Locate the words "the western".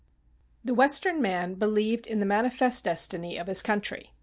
0.63-1.21